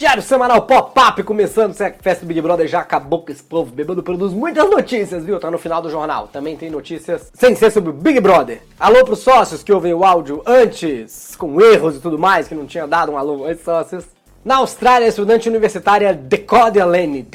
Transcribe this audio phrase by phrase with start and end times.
[0.00, 1.74] Diário semanal pop-up começando.
[1.74, 5.26] Se a festa do Big Brother já acabou com esse povo bebendo, produz muitas notícias,
[5.26, 5.38] viu?
[5.38, 6.26] Tá no final do jornal.
[6.26, 8.62] Também tem notícias sem ser sobre o Big Brother.
[8.78, 12.64] Alô pros sócios que ouvem o áudio antes, com erros e tudo mais, que não
[12.64, 14.06] tinha dado um alô antes, sócios.
[14.42, 17.28] Na Austrália, a estudante universitária Decodia Lane,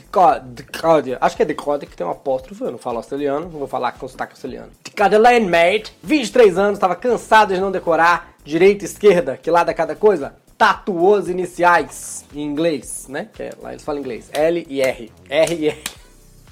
[0.44, 3.68] Decodia, acho que é Decodia que tem um apóstrofo, eu não falo australiano, não vou
[3.68, 4.72] falar com sotaque australiano.
[4.84, 9.70] Decodia Lane, mate, 23 anos, estava cansado de não decorar direita e esquerda, que lado
[9.70, 10.34] é cada coisa?
[10.58, 13.28] Tatuou as iniciais em inglês, né?
[13.34, 15.84] Que é, lá eles falam inglês, L e R, R e R.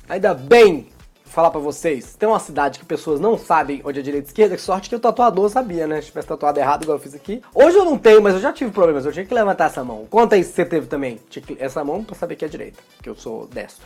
[0.10, 0.90] Ainda bem
[1.34, 4.56] falar pra vocês, tem uma cidade que pessoas não sabem onde é direita e esquerda,
[4.56, 6.00] que sorte que o tatuador sabia, né?
[6.00, 7.42] Se tivesse tatuado errado, igual eu fiz aqui.
[7.56, 10.06] Hoje eu não tenho, mas eu já tive problemas, eu tinha que levantar essa mão.
[10.10, 11.20] Conta aí se você teve também
[11.58, 13.84] essa mão pra saber que é direita, que eu sou destro.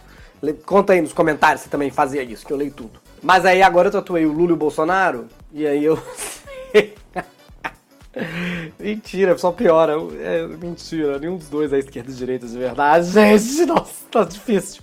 [0.66, 3.00] Conta aí nos comentários se também fazia isso, que eu leio tudo.
[3.24, 5.98] Mas aí agora eu tatuei o Lula e o Bolsonaro, e aí eu...
[8.80, 9.94] mentira, só piora.
[10.20, 13.10] É, mentira, nenhum dos dois é esquerda e direita de verdade.
[13.12, 14.82] Gente, nossa, tá difícil.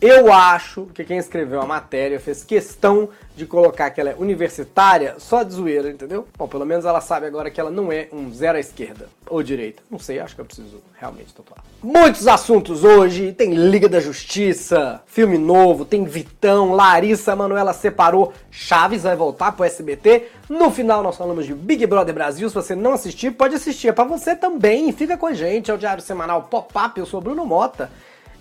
[0.00, 5.16] Eu acho que quem escreveu a matéria fez questão de colocar que ela é universitária
[5.18, 6.28] só de zoeira, entendeu?
[6.38, 9.42] Bom, pelo menos ela sabe agora que ela não é um zero à esquerda ou
[9.42, 9.82] direita.
[9.90, 11.64] Não sei, acho que eu preciso realmente tatuar.
[11.82, 13.32] Muitos assuntos hoje.
[13.32, 19.64] Tem Liga da Justiça, filme novo, tem Vitão, Larissa Manoela separou, Chaves vai voltar pro
[19.64, 20.28] SBT.
[20.48, 22.48] No final nós falamos de Big Brother Brasil.
[22.48, 23.88] Se você não assistir, pode assistir.
[23.88, 24.92] É pra você também.
[24.92, 25.72] Fica com a gente.
[25.72, 26.98] É o Diário Semanal Pop-Up.
[26.98, 27.90] Eu sou Bruno Mota.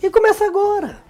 [0.02, 1.07] E começa agora.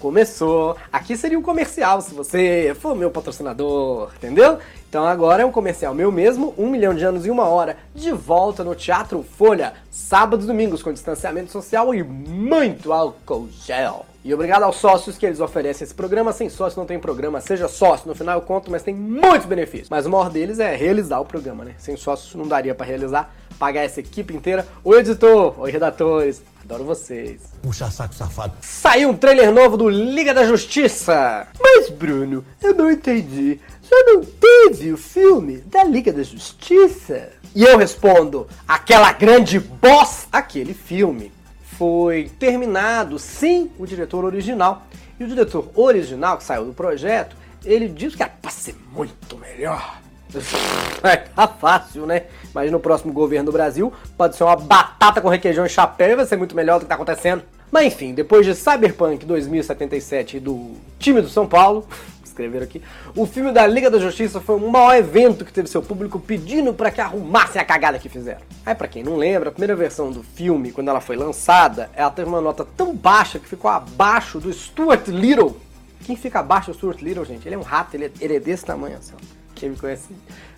[0.00, 0.76] Começou.
[0.92, 4.58] Aqui seria um comercial se você for meu patrocinador, entendeu?
[4.88, 8.10] Então agora é um comercial meu mesmo, um milhão de anos e uma hora, de
[8.10, 14.06] volta no Teatro Folha, sábados e domingos com distanciamento social e muito álcool gel.
[14.22, 16.32] E obrigado aos sócios que eles oferecem esse programa.
[16.32, 17.40] Sem sócio não tem programa.
[17.40, 19.88] Seja sócio, no final eu conto, mas tem muitos benefícios.
[19.88, 21.74] Mas o maior deles é realizar o programa, né?
[21.78, 24.66] Sem sócios não daria para realizar, pagar essa equipe inteira.
[24.84, 25.58] Oi, editor!
[25.58, 26.42] Oi, redatores!
[26.62, 27.40] Adoro vocês.
[27.62, 28.54] Puxa saco safado.
[28.60, 31.46] Saiu um trailer novo do Liga da Justiça.
[31.58, 33.58] Mas, Bruno, eu não entendi.
[33.82, 37.30] Já não teve o filme da Liga da Justiça?
[37.54, 41.32] E eu respondo, aquela grande boss, aquele filme
[41.76, 44.86] foi terminado sem o diretor original.
[45.18, 47.34] E o diretor original que saiu do projeto,
[47.64, 50.00] ele disse que era pra ser muito melhor.
[51.02, 52.24] É, tá fácil, né?
[52.52, 56.16] Mas no próximo governo do Brasil pode ser uma batata com requeijão e chapéu e
[56.16, 57.42] vai ser muito melhor do que tá acontecendo.
[57.72, 61.86] Mas enfim, depois de Cyberpunk 2077 e do time do São Paulo,
[62.22, 62.82] escreveram aqui.
[63.14, 66.74] O filme da Liga da Justiça foi o maior evento que teve seu público pedindo
[66.74, 68.40] para que arrumassem a cagada que fizeram.
[68.66, 72.10] Aí, para quem não lembra, a primeira versão do filme, quando ela foi lançada, ela
[72.10, 75.56] teve uma nota tão baixa que ficou abaixo do Stuart Little.
[76.04, 77.46] Quem fica abaixo do Stuart Little, gente?
[77.46, 79.14] Ele é um rato, ele é, ele é desse tamanho assim.
[79.60, 80.08] Quem me conhece,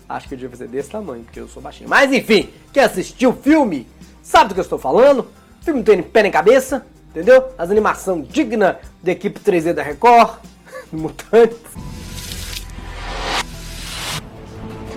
[0.07, 1.89] acho que eu devia ser desse tamanho, porque eu sou baixinho.
[1.89, 3.85] Mas enfim, quem assistiu o filme
[4.21, 5.27] sabe do que eu estou falando.
[5.59, 7.49] O filme não tem pé nem cabeça, entendeu?
[7.57, 10.37] As animação digna da equipe 3D da Record
[10.89, 11.57] mutantes.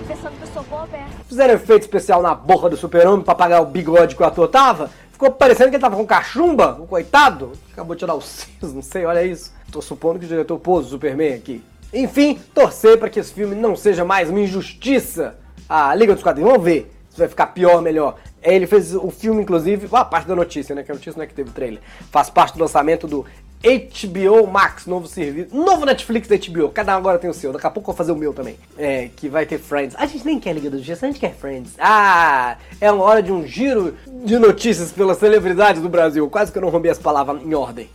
[0.07, 0.87] Pensando que eu sou boa,
[1.27, 4.89] Fizeram efeito especial na boca do super-homem pra pagar o bigode que o ator tava.
[5.11, 7.51] Ficou parecendo que ele tava com cachumba, o coitado.
[7.73, 8.23] Acabou de tirar os
[8.55, 9.51] sisos, não sei, olha isso.
[9.69, 11.61] Tô supondo que o diretor pôs o Superman aqui.
[11.93, 15.37] Enfim, torcer para que esse filme não seja mais uma injustiça.
[15.69, 18.15] A Liga dos Quadrinhos, vamos ver se vai ficar pior melhor.
[18.43, 20.83] Ele fez o filme, inclusive, a parte da notícia, né?
[20.83, 21.81] Que a notícia não é que teve trailer.
[22.11, 23.25] Faz parte do lançamento do
[23.61, 26.69] HBO Max, novo serviço, novo Netflix da HBO.
[26.69, 27.51] Cada um agora tem o seu.
[27.51, 28.55] Daqui a pouco eu vou fazer o meu também.
[28.77, 29.95] É, que vai ter Friends.
[29.97, 31.73] A gente nem quer Liga do Justiça, a gente quer Friends.
[31.79, 36.29] Ah, é uma hora de um giro de notícias pelas celebridades do Brasil.
[36.29, 37.89] Quase que eu não roubei as palavras em ordem.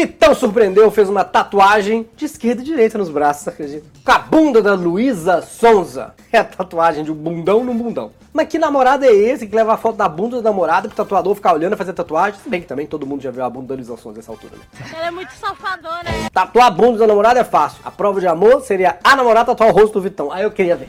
[0.00, 3.84] Vitão surpreendeu, fez uma tatuagem de esquerda e direita nos braços, acredita?
[4.02, 6.14] Com a bunda da Luísa Sonza.
[6.32, 8.10] É a tatuagem de um bundão num bundão.
[8.32, 11.34] Mas que namorado é esse que leva a foto da bunda da namorada pro tatuador
[11.34, 12.40] ficar olhando e fazer tatuagem?
[12.42, 14.54] Se bem que também todo mundo já viu a bunda da Luísa Sonza nessa altura,
[14.56, 14.62] né?
[14.96, 16.04] Ela é muito safadona.
[16.32, 17.82] Tatuar a bunda da namorada é fácil.
[17.84, 20.32] A prova de amor seria a namorada tatuar o rosto do Vitão.
[20.32, 20.88] Aí eu queria ver.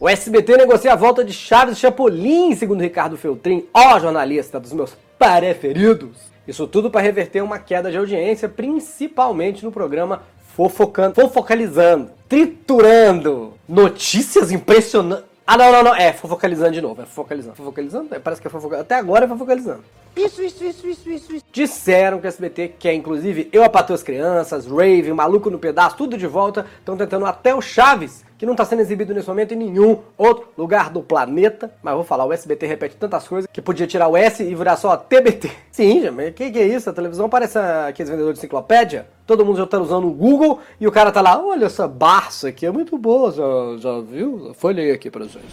[0.00, 4.96] O SBT negocia a volta de Chaves Chapolin, segundo Ricardo Feltrin, ó jornalista dos meus
[5.38, 6.34] preferidos.
[6.46, 10.22] Isso tudo para reverter uma queda de audiência, principalmente no programa
[10.54, 15.24] Fofocando, Fofocalizando, triturando notícias impressionantes.
[15.46, 15.94] Ah, não, não, não.
[15.94, 17.02] É, fofocalizando de novo.
[17.02, 17.56] É fofocalizando.
[17.56, 18.14] Fofocalizando?
[18.14, 18.86] É, parece que é fofocalizando.
[18.86, 19.84] Até agora é fofocalizando.
[20.16, 21.44] Isso, isso, isso, isso, isso, isso.
[21.52, 25.96] Disseram que o SBT quer, inclusive, Eu a Patroa as Crianças, Rave, Maluco no Pedaço,
[25.96, 26.64] tudo de volta.
[26.78, 30.48] Estão tentando até o Chaves, que não está sendo exibido nesse momento em nenhum outro
[30.56, 31.72] lugar do planeta.
[31.82, 34.76] Mas vou falar, o SBT repete tantas coisas que podia tirar o S e virar
[34.76, 35.50] só TBT.
[35.72, 36.90] Sim, mas o que, que é isso?
[36.90, 39.06] A televisão parece aqueles vendedores de enciclopédia.
[39.26, 42.48] Todo mundo já tá usando o Google e o cara tá lá, olha essa Barça
[42.48, 43.44] aqui, é muito boa, já,
[43.78, 44.52] já viu?
[44.54, 45.44] Folhei aqui pra gente.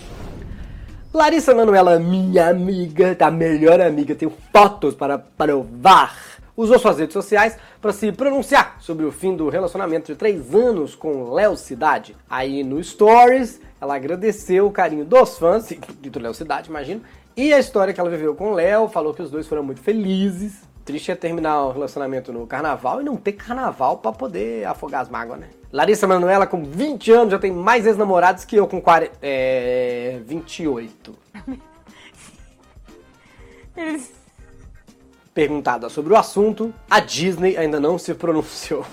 [1.13, 7.57] Larissa Manuela, minha amiga, tá melhor amiga, tenho fotos para provar usou suas redes sociais
[7.81, 12.15] para se pronunciar sobre o fim do relacionamento de três anos com Léo Cidade.
[12.29, 15.69] Aí no Stories, ela agradeceu o carinho dos fãs,
[16.01, 17.01] do Léo Cidade, imagino,
[17.35, 19.81] e a história que ela viveu com o Léo, falou que os dois foram muito
[19.81, 20.69] felizes.
[20.83, 25.09] Triste é terminar o relacionamento no carnaval e não ter carnaval para poder afogar as
[25.09, 25.47] mágoas, né?
[25.71, 31.15] Larissa Manoela, com 20 anos, já tem mais ex-namorados que eu com 40, é, 28.
[33.77, 34.20] Eles
[35.33, 38.85] Perguntada sobre o assunto, a Disney ainda não se pronunciou.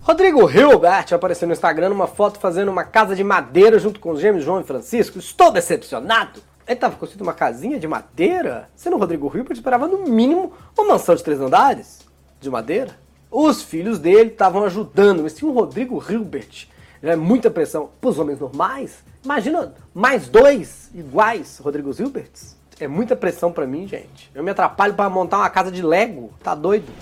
[0.00, 4.20] Rodrigo Hilbert apareceu no Instagram numa foto fazendo uma casa de madeira junto com os
[4.20, 5.20] gêmeos João e Francisco.
[5.20, 6.42] Estou decepcionado!
[6.66, 8.68] Ele estava construindo uma casinha de madeira?
[8.74, 12.00] Sendo o Rodrigo Hilbert, esperava no mínimo uma mansão de três andares
[12.40, 12.98] de madeira.
[13.30, 16.66] Os filhos dele estavam ajudando, mas tinha um Rodrigo Hilbert.
[17.00, 19.04] Já é muita pressão para os homens normais.
[19.24, 24.30] Imagina mais dois iguais Rodrigo Hilberts é muita pressão para mim, gente.
[24.34, 26.32] Eu me atrapalho para montar uma casa de Lego.
[26.42, 26.92] Tá doido?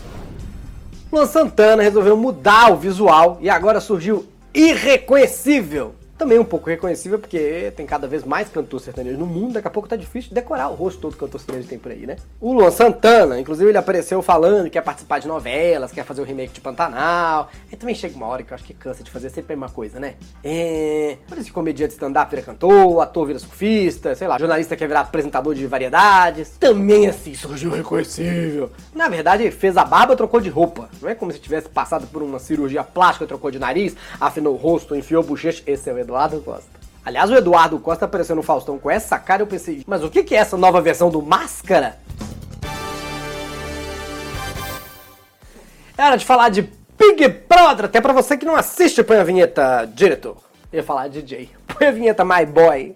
[1.11, 7.73] Luan Santana resolveu mudar o visual e agora surgiu irreconhecível também um pouco reconhecível, porque
[7.75, 10.69] tem cada vez mais cantores sertanejos no mundo, daqui a pouco tá difícil de decorar
[10.69, 12.15] o rosto todo que cantor sertanejo tem por aí, né?
[12.41, 16.25] O Luan Santana, inclusive ele apareceu falando que quer participar de novelas, quer fazer o
[16.25, 17.51] remake de Pantanal.
[17.69, 19.69] Aí também chega uma hora que eu acho que cansa de fazer sempre a mesma
[19.69, 20.15] coisa, né?
[20.45, 21.17] É...
[21.27, 25.57] Por esse comediante stand-up vira cantor, ator vira surfista, sei lá, jornalista quer virar apresentador
[25.57, 26.51] de variedades.
[26.51, 28.71] Também assim surgiu reconhecível.
[28.95, 30.89] Na verdade, fez a barba, trocou de roupa.
[31.01, 34.57] Não é como se tivesse passado por uma cirurgia plástica, trocou de nariz, afinou o
[34.57, 35.65] rosto, enfiou o bochecha.
[35.67, 36.71] Esse é o Eduardo Eduardo Costa.
[37.05, 40.35] Aliás, o Eduardo Costa apareceu no Faustão com essa cara, eu pensei, mas o que
[40.35, 41.99] é essa nova versão do Máscara?
[45.97, 49.25] É hora de falar de Big Brother, até pra você que não assiste, põe a
[49.25, 50.37] vinheta, diretor.
[50.71, 51.49] Eu ia falar DJ.
[51.67, 52.95] Põe a vinheta, my boy.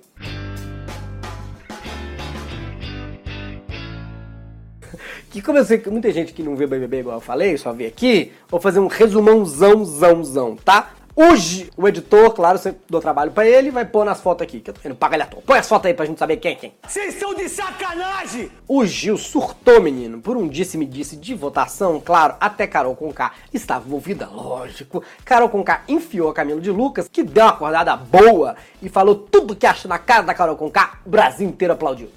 [5.31, 7.73] que como eu sei que muita gente que não vê BBB igual eu falei, só
[7.73, 10.96] vê aqui, vou fazer um resumãozão, zão, zão, tá?
[11.19, 14.69] Hoje, o editor, claro, você dou trabalho pra ele, vai pôr nas fotos aqui, que
[14.69, 15.41] eu tô vendo paga ele à toa.
[15.41, 16.75] Põe as fotos aí pra gente saber quem é quem.
[16.87, 18.53] Vocês são de sacanagem!
[18.69, 24.29] O Gil surtou, menino, por um disse-me-disse de votação, claro, até Carol Conká estava envolvida,
[24.29, 25.03] lógico.
[25.25, 29.57] Carol Conká enfiou a Camilo de Lucas, que deu uma acordada boa e falou tudo
[29.57, 32.11] que acha na cara da Carol Conká, o Brasil inteiro aplaudiu.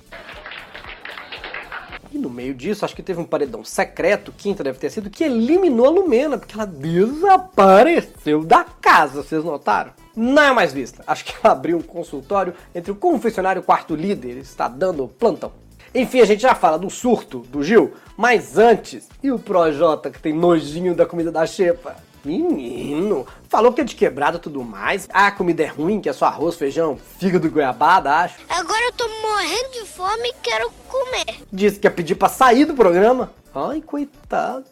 [2.12, 5.24] E no meio disso, acho que teve um paredão secreto, quinta deve ter sido, que
[5.24, 9.92] eliminou a Lumena, porque ela desapareceu da casa, vocês notaram?
[10.16, 11.04] Não é mais vista.
[11.06, 15.08] Acho que ela abriu um consultório entre o confessionário e o quarto líder, está dando
[15.08, 15.52] plantão.
[15.94, 20.20] Enfim, a gente já fala do surto do Gil, mas antes, e o Projota que
[20.20, 21.96] tem nojinho da comida da Xepa?
[22.24, 25.08] Menino, falou que é de quebrada e tudo mais.
[25.14, 28.36] Ah, a comida é ruim, que é só arroz, feijão, fígado goiabada, acho.
[28.50, 31.44] Agora eu tô morrendo de fome e quero comer.
[31.52, 33.32] Disse que ia pedir pra sair do programa.
[33.54, 34.66] Ai, coitado.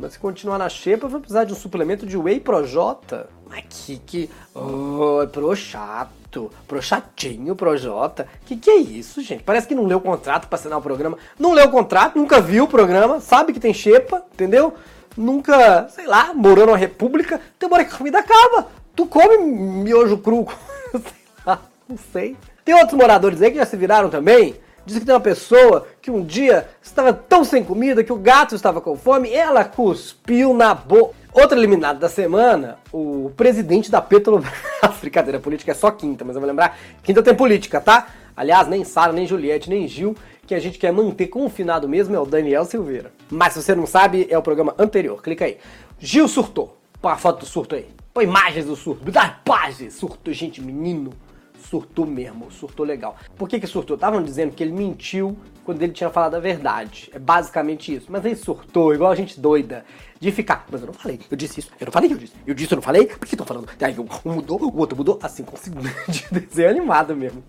[0.00, 3.28] Mas se continuar na xepa, vai precisar de um suplemento de whey pro J.
[3.46, 4.30] Mas que que...
[4.54, 6.50] Oh, pro chato.
[6.66, 8.26] Pro chatinho, pro J.
[8.46, 9.42] Que que é isso, gente?
[9.42, 11.18] Parece que não leu o contrato pra assinar o programa.
[11.38, 14.72] Não leu o contrato, nunca viu o programa, sabe que tem xepa, entendeu?
[15.16, 18.68] Nunca, sei lá, morou numa república, tem uma hora que a comida acaba.
[18.94, 20.46] Tu come miojo cru,
[20.92, 21.02] sei
[21.46, 22.36] lá, não sei.
[22.64, 24.56] Tem outros moradores aí que já se viraram também.
[24.84, 28.54] Diz que tem uma pessoa que um dia estava tão sem comida que o gato
[28.54, 31.14] estava com fome, ela cuspiu na boca.
[31.32, 34.52] Outra eliminada da semana, o presidente da Petrobras.
[35.00, 36.76] Brincadeira, política é só quinta, mas eu vou lembrar.
[37.02, 38.08] Quinta tem política, tá?
[38.36, 40.16] Aliás, nem Sara, nem Juliette, nem Gil
[40.50, 43.12] que a gente quer manter confinado mesmo é o Daniel Silveira.
[43.30, 45.22] Mas se você não sabe, é o programa anterior.
[45.22, 45.58] Clica aí.
[45.96, 46.76] Gil surtou.
[47.00, 47.86] Põe a foto do surto aí.
[48.12, 49.04] Põe imagens do surto.
[49.04, 49.94] Me dá páginas.
[49.94, 51.12] Surtou, gente, menino.
[51.60, 53.14] Surtou mesmo, surtou legal.
[53.36, 53.94] Por que que surtou?
[53.94, 57.08] Estavam dizendo que ele mentiu quando ele tinha falado a verdade.
[57.14, 58.06] É basicamente isso.
[58.10, 59.84] Mas ele surtou, igual a gente doida,
[60.18, 60.66] de ficar.
[60.68, 62.32] Mas eu não falei, eu disse isso, eu não falei, eu disse.
[62.44, 63.68] Eu disse, eu não falei, por que tô falando?
[63.80, 65.54] Aí um mudou, o outro mudou, assim, com
[66.10, 67.40] de desenho animado mesmo.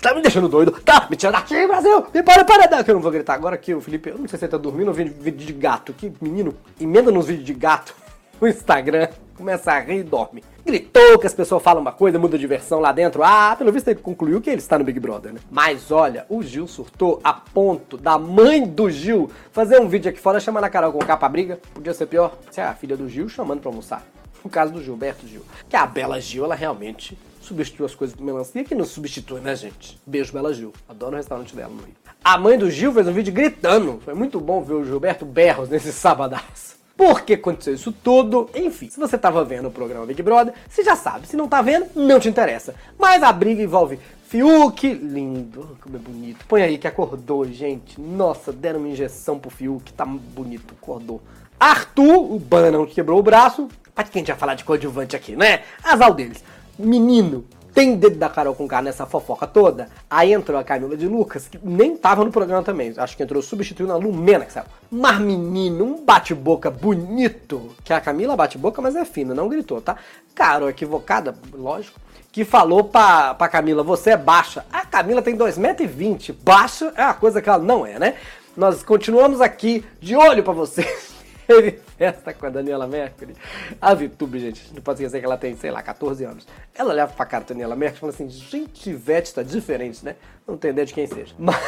[0.00, 0.72] Tá me deixando doido.
[0.80, 2.06] Tá, me tira daqui, Brasil.
[2.14, 2.90] Me para, para daqui.
[2.90, 4.88] Eu não vou gritar agora que o Felipe, eu não sei se ele tá dormindo
[4.88, 5.92] ou vendo vídeo de gato.
[5.92, 7.94] Que menino, emenda nos vídeos de gato
[8.40, 10.42] no Instagram, começa a rir e dorme.
[10.64, 13.22] Gritou que as pessoas falam uma coisa, muda de versão lá dentro.
[13.22, 15.40] Ah, pelo visto ele concluiu que ele está no Big Brother, né?
[15.50, 20.20] Mas olha, o Gil surtou a ponto da mãe do Gil fazer um vídeo aqui
[20.20, 21.58] fora chamando a Carol com capa briga.
[21.74, 22.38] Podia ser pior.
[22.50, 24.02] Se é a filha do Gil chamando pra almoçar.
[24.42, 25.42] No caso do Gilberto Gil.
[25.68, 27.18] Que a Bela Gil, ela realmente
[27.50, 30.00] substituiu as coisas do melancia, que não substitui, né, gente?
[30.06, 30.72] Beijo, Bela Gil.
[30.88, 31.94] Adoro o restaurante dela no Rio.
[32.22, 34.00] A mãe do Gil fez um vídeo gritando.
[34.04, 36.78] Foi muito bom ver o Gilberto Berros nesse sabadaço.
[36.96, 38.48] Por que aconteceu isso tudo?
[38.54, 41.26] Enfim, se você tava vendo o programa Big Brother, você já sabe.
[41.26, 42.74] Se não tá vendo, não te interessa.
[42.98, 46.44] Mas a briga envolve Fiuk, lindo, como é bonito.
[46.46, 48.00] Põe aí que acordou, gente.
[48.00, 51.20] Nossa, deram uma injeção pro Fiuk, tá bonito, acordou.
[51.58, 53.68] Arthur, o bananão que quebrou o braço.
[53.94, 55.62] Pra que a gente vai falar de coadjuvante aqui, né?
[55.82, 56.44] Azal deles.
[56.80, 59.88] Menino, tem dedo da Carol com K nessa fofoca toda.
[60.08, 62.92] Aí entrou a Camila de Lucas, que nem tava no programa também.
[62.96, 64.66] Acho que entrou substituindo a Lumena, que saiu.
[64.90, 67.70] Mas menino, um bate-boca bonito.
[67.84, 69.96] Que a Camila bate-boca, mas é fina, não gritou, tá?
[70.34, 71.98] Carol equivocada, lógico.
[72.32, 74.64] Que falou pra, pra Camila, você é baixa.
[74.72, 76.34] A Camila tem 2,20m.
[76.42, 78.14] Baixa é uma coisa que ela não é, né?
[78.56, 81.09] Nós continuamos aqui de olho pra vocês.
[81.50, 83.34] Teve festa com a Daniela Mercury.
[83.80, 86.46] A VTube, gente, não pode esquecer que ela tem, sei lá, 14 anos.
[86.72, 90.14] Ela olhava pra cara da Daniela Mercury e falou assim: gente, Ivete tá diferente, né?
[90.46, 91.34] Não tem ideia de quem seja.
[91.38, 91.58] Mas.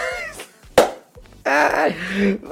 [1.44, 1.96] Ai,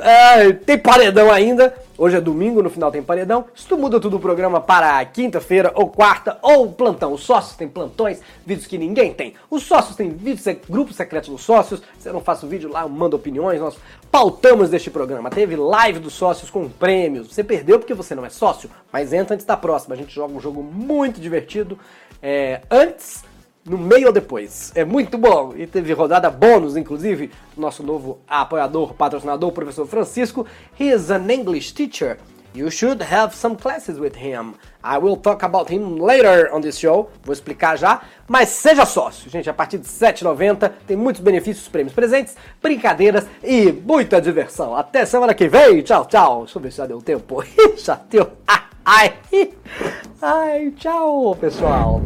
[0.01, 1.73] ai, tem paredão ainda.
[2.03, 3.45] Hoje é domingo, no final tem paredão.
[3.55, 7.13] Se tu muda tudo o programa para quinta-feira ou quarta ou plantão.
[7.13, 9.35] Os sócios têm plantões, vídeos que ninguém tem.
[9.51, 11.83] Os sócios têm vídeos, grupos secretos dos sócios.
[11.99, 13.61] Se eu não faço vídeo lá, eu mando opiniões.
[13.61, 13.77] Nós
[14.11, 15.29] pautamos deste programa.
[15.29, 17.35] Teve live dos sócios com prêmios.
[17.35, 19.95] Você perdeu porque você não é sócio, mas entra antes da próxima.
[19.95, 21.79] A gente joga um jogo muito divertido.
[22.23, 23.23] É, antes
[23.65, 24.73] no meio ou depois.
[24.75, 25.55] É muito bom.
[25.57, 30.47] E teve rodada bônus, inclusive, nosso novo apoiador, patrocinador, professor Francisco.
[30.79, 32.19] He is an English teacher.
[32.53, 34.55] You should have some classes with him.
[34.83, 37.09] I will talk about him later on this show.
[37.23, 38.03] Vou explicar já.
[38.27, 39.49] Mas seja sócio, gente.
[39.49, 44.75] A partir de R$ 7,90 tem muitos benefícios, prêmios presentes, brincadeiras e muita diversão.
[44.75, 45.81] Até semana que vem.
[45.83, 46.45] Tchau, tchau.
[46.45, 47.45] Deixa eu ver se já deu tempo.
[47.79, 48.33] já deu.
[48.85, 49.15] Ai,
[50.21, 52.01] ai, tchau, pessoal.